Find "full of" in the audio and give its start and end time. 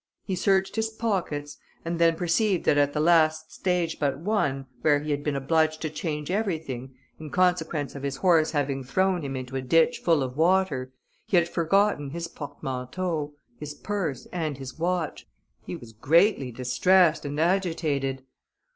10.03-10.35